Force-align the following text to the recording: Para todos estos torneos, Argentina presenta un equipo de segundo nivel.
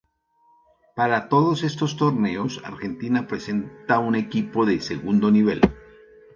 Para 0.95 1.29
todos 1.29 1.61
estos 1.61 1.95
torneos, 1.95 2.59
Argentina 2.65 3.27
presenta 3.27 3.99
un 3.99 4.15
equipo 4.15 4.65
de 4.65 4.81
segundo 4.81 5.29
nivel. 5.29 5.61